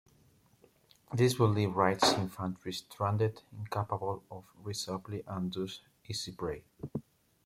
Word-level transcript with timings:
This 1.13 1.37
would 1.37 1.51
leave 1.51 1.75
Wright's 1.75 2.13
infantry 2.13 2.73
stranded, 2.73 3.43
incapable 3.55 4.23
of 4.31 4.45
resupply 4.63 5.23
and 5.27 5.53
thus 5.53 5.81
easy 6.09 6.31
prey. 6.31 6.63